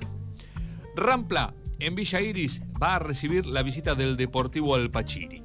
Rampla, 0.95 1.53
en 1.79 1.95
Villa 1.95 2.21
Iris, 2.21 2.61
va 2.81 2.95
a 2.95 2.99
recibir 2.99 3.45
la 3.45 3.63
visita 3.63 3.95
del 3.95 4.17
Deportivo 4.17 4.75
Alpachiri. 4.75 5.43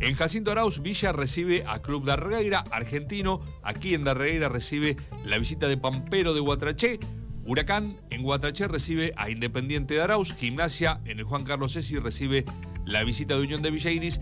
En 0.00 0.16
Jacinto 0.16 0.50
Arauz, 0.50 0.82
Villa 0.82 1.12
recibe 1.12 1.64
a 1.64 1.80
Club 1.80 2.04
Darreira, 2.04 2.64
argentino. 2.72 3.40
Aquí 3.62 3.94
en 3.94 4.02
Darreira 4.02 4.48
recibe 4.48 4.96
la 5.24 5.38
visita 5.38 5.68
de 5.68 5.76
Pampero 5.76 6.34
de 6.34 6.40
Guatraché. 6.40 6.98
Huracán 7.44 8.00
en 8.10 8.22
Guatraché 8.22 8.66
recibe 8.66 9.12
a 9.16 9.30
Independiente 9.30 9.94
de 9.94 10.02
Arauz. 10.02 10.34
Gimnasia 10.34 11.00
en 11.04 11.20
el 11.20 11.24
Juan 11.24 11.44
Carlos 11.44 11.72
Sesi 11.72 12.00
recibe 12.00 12.44
la 12.84 13.04
visita 13.04 13.36
de 13.36 13.42
Unión 13.42 13.62
de 13.62 13.70
Villa 13.70 13.92
Iris. 13.92 14.20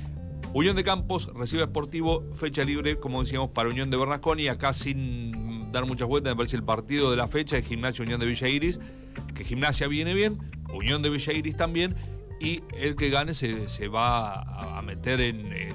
Unión 0.52 0.76
de 0.76 0.84
Campos 0.84 1.30
recibe 1.34 1.62
a 1.62 1.66
Sportivo, 1.66 2.30
fecha 2.34 2.62
libre, 2.62 2.98
como 2.98 3.22
decíamos, 3.22 3.50
para 3.50 3.70
Unión 3.70 3.90
de 3.90 3.96
Bernasconi. 3.96 4.48
Acá 4.48 4.74
sin 4.74 5.49
dar 5.70 5.86
muchas 5.86 6.08
vueltas, 6.08 6.32
me 6.32 6.36
parece 6.36 6.56
el 6.56 6.64
partido 6.64 7.10
de 7.10 7.16
la 7.16 7.28
fecha 7.28 7.56
de 7.56 7.62
Gimnasia 7.62 8.02
Unión 8.02 8.20
de 8.20 8.26
Villa 8.26 8.48
Iris, 8.48 8.80
que 9.34 9.44
Gimnasia 9.44 9.86
viene 9.88 10.14
bien, 10.14 10.38
Unión 10.72 11.02
de 11.02 11.10
Villa 11.10 11.32
Iris 11.32 11.56
también, 11.56 11.94
y 12.40 12.62
el 12.76 12.96
que 12.96 13.10
gane 13.10 13.34
se, 13.34 13.88
va 13.88 14.78
a 14.78 14.82
meter 14.82 15.20
en, 15.20 15.52
eh, 15.52 15.74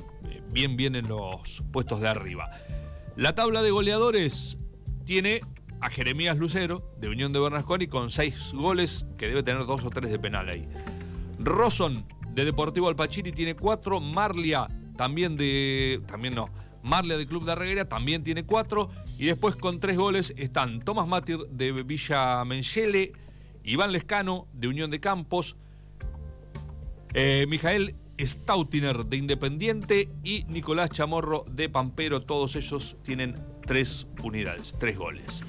bien, 0.51 0.75
bien 0.75 0.95
en 0.95 1.07
los 1.07 1.61
puestos 1.71 2.01
de 2.01 2.07
arriba. 2.07 2.49
La 3.15 3.35
tabla 3.35 3.61
de 3.61 3.71
goleadores 3.71 4.57
tiene 5.05 5.41
a 5.81 5.89
Jeremías 5.89 6.37
Lucero, 6.37 6.91
de 6.97 7.09
Unión 7.09 7.31
de 7.33 7.39
Bernasconi, 7.39 7.87
con 7.87 8.09
seis 8.09 8.51
goles, 8.53 9.05
que 9.17 9.27
debe 9.27 9.43
tener 9.43 9.65
dos 9.65 9.83
o 9.83 9.89
tres 9.89 10.09
de 10.09 10.17
penal 10.17 10.49
ahí. 10.49 10.67
Roson 11.39 12.05
de 12.33 12.45
Deportivo 12.45 12.87
Alpachiri 12.87 13.31
tiene 13.31 13.55
cuatro. 13.55 13.99
Marlia, 13.99 14.67
también 14.97 15.37
de. 15.37 16.01
También 16.07 16.35
no. 16.35 16.49
Marlia 16.83 17.17
de 17.17 17.25
Club 17.25 17.45
de 17.45 17.53
Arreguera 17.53 17.87
también 17.87 18.23
tiene 18.23 18.45
cuatro. 18.45 18.89
Y 19.17 19.25
después 19.25 19.55
con 19.55 19.79
tres 19.79 19.98
goles 19.98 20.34
están 20.38 20.81
Tomás 20.81 21.07
Matir 21.07 21.39
de 21.50 21.72
Villa 21.84 22.43
Menchele, 22.45 23.13
Iván 23.63 23.91
Lescano 23.91 24.48
de 24.53 24.67
Unión 24.67 24.91
de 24.91 25.00
Campos, 25.00 25.55
eh, 27.13 27.45
Mijael 27.48 27.95
Stautiner 28.17 29.05
de 29.05 29.17
Independiente 29.17 30.10
y 30.24 30.43
Nicolás 30.50 30.89
Chamorro 30.89 31.45
de 31.50 31.69
Pampero. 31.69 32.22
Todos 32.22 32.55
ellos 32.55 32.98
tienen 33.03 33.36
tres 33.65 34.07
unidades, 34.22 34.75
tres 34.77 34.98
goles. 34.98 35.41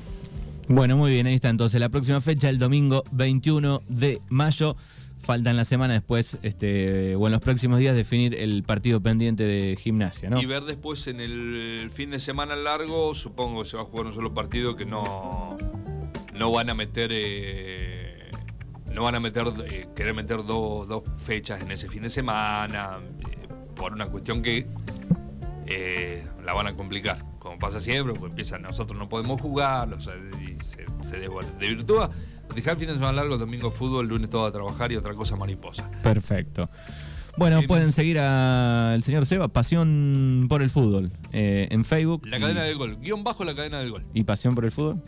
Bueno, 0.69 0.97
muy 0.97 1.13
bien, 1.13 1.27
ahí 1.27 1.37
está 1.37 1.49
entonces 1.49 1.81
la 1.81 1.89
próxima 1.89 2.21
fecha, 2.21 2.49
el 2.49 2.59
domingo 2.59 3.05
21 3.13 3.83
de 3.89 4.21
mayo 4.29 4.77
faltan 5.19 5.57
la 5.57 5.65
semana 5.65 5.95
después, 5.95 6.39
este, 6.43 7.17
o 7.17 7.27
en 7.27 7.33
los 7.33 7.41
próximos 7.41 7.79
días, 7.79 7.97
definir 7.97 8.35
el 8.35 8.63
partido 8.63 9.01
pendiente 9.01 9.45
de 9.45 9.77
gimnasia, 9.77 10.31
¿no? 10.31 10.41
Y 10.41 10.47
ver 10.47 10.65
después 10.65 11.07
en 11.09 11.21
el 11.21 11.91
fin 11.93 12.11
de 12.11 12.19
semana 12.19 12.55
largo, 12.57 13.15
supongo 13.15 13.63
que 13.63 13.69
se 13.69 13.77
va 13.77 13.83
a 13.83 13.87
jugar 13.87 14.07
un 14.07 14.13
solo 14.13 14.33
partido 14.33 14.77
que 14.77 14.87
no, 14.87 15.57
no 16.35 16.53
van 16.53 16.71
a 16.71 16.75
meter. 16.75 17.11
Eh, 17.13 18.31
no 18.93 19.03
van 19.03 19.15
a 19.15 19.21
meter, 19.21 19.47
eh, 19.67 19.89
querer 19.95 20.15
meter 20.15 20.43
dos, 20.45 21.03
fechas 21.17 21.61
en 21.61 21.71
ese 21.71 21.87
fin 21.87 22.03
de 22.03 22.09
semana, 22.09 22.99
eh, 23.31 23.49
por 23.75 23.93
una 23.93 24.07
cuestión 24.07 24.43
que 24.43 24.67
la 26.45 26.53
van 26.55 26.69
a 26.69 26.75
complicar. 26.75 27.23
Como 27.39 27.59
pasa 27.59 27.79
siempre, 27.79 28.15
pues 28.15 28.31
empiezan, 28.31 28.63
nosotros 28.63 28.99
no 28.99 29.09
podemos 29.09 29.41
jugar, 29.41 29.89
y 30.41 30.65
se, 30.65 30.87
se 31.03 31.19
desvirtúa 31.59 32.11
dejar 32.55 32.75
el 32.75 32.79
fin 32.79 32.89
de 32.89 32.95
semana 32.95 33.13
largo, 33.13 33.39
domingo 33.39 33.71
fútbol, 33.71 34.07
lunes 34.07 34.31
todo 34.31 34.47
a 34.47 34.53
trabajar 34.53 34.93
y 34.93 34.97
otra 34.97 35.15
cosa 35.15 35.37
mariposa. 35.37 35.91
Perfecto. 36.03 36.69
Bueno, 37.37 37.63
pueden 37.67 37.93
seguir 37.93 38.19
al 38.19 39.03
señor 39.03 39.27
Seba, 39.27 39.49
Pasión 39.49 40.47
por 40.49 40.63
el 40.63 40.71
Fútbol, 40.71 41.11
eh, 41.33 41.69
en 41.71 41.85
Facebook. 41.85 42.27
La 42.27 42.41
cadena 42.41 42.63
del 42.63 42.79
gol, 42.79 42.97
guion 42.99 43.25
bajo 43.25 43.45
la 43.45 43.55
cadena 43.55 43.79
del 43.79 43.91
gol. 43.91 44.07
¿Y 44.15 44.25
Pasión 44.25 44.55
por 44.55 44.65
el 44.65 44.73
Fútbol? 44.73 45.03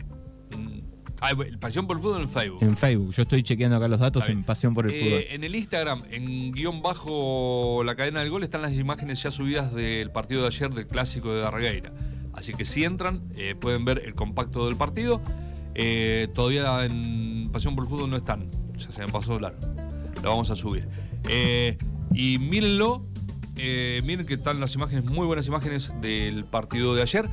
Mm, 0.55 0.79
ah, 1.21 1.31
Pasión 1.59 1.87
por 1.87 1.97
el 1.97 2.03
Fútbol 2.03 2.21
en 2.21 2.29
Facebook. 2.29 2.59
En 2.61 2.77
Facebook, 2.77 3.13
yo 3.13 3.23
estoy 3.23 3.41
chequeando 3.41 3.77
acá 3.77 3.87
los 3.87 3.99
datos 3.99 4.29
en 4.29 4.43
Pasión 4.43 4.75
por 4.75 4.85
el 4.85 4.93
eh, 4.93 4.99
Fútbol. 4.99 5.23
En 5.29 5.43
el 5.43 5.55
Instagram, 5.55 6.03
en 6.11 6.51
guion 6.51 6.83
bajo 6.83 7.81
la 7.83 7.95
cadena 7.95 8.19
del 8.19 8.29
gol, 8.29 8.43
están 8.43 8.61
las 8.61 8.73
imágenes 8.73 9.23
ya 9.23 9.31
subidas 9.31 9.73
del 9.73 10.11
partido 10.11 10.41
de 10.41 10.47
ayer 10.47 10.69
del 10.69 10.85
clásico 10.85 11.33
de 11.33 11.41
Darregueira. 11.41 11.91
Así 12.33 12.53
que 12.53 12.63
si 12.63 12.83
entran, 12.83 13.23
eh, 13.35 13.55
pueden 13.59 13.85
ver 13.85 14.03
el 14.05 14.13
compacto 14.13 14.67
del 14.67 14.77
partido. 14.77 15.19
Eh, 15.81 16.27
todavía 16.35 16.83
en 16.83 17.49
Pasión 17.53 17.73
por 17.73 17.85
el 17.85 17.89
Fútbol 17.89 18.09
no 18.09 18.17
están. 18.17 18.51
Ya 18.75 18.91
se 18.91 18.99
me 18.99 19.07
pasó 19.07 19.39
largo. 19.39 19.59
Lo 20.21 20.29
vamos 20.29 20.49
a 20.49 20.57
subir. 20.57 20.89
Eh, 21.29 21.77
y 22.13 22.37
mírenlo. 22.37 23.01
Eh, 23.55 24.01
miren 24.05 24.25
que 24.25 24.33
están 24.33 24.59
las 24.59 24.75
imágenes, 24.75 25.05
muy 25.05 25.25
buenas 25.25 25.47
imágenes 25.47 25.93
del 26.01 26.43
partido 26.43 26.95
de 26.95 27.01
ayer. 27.01 27.29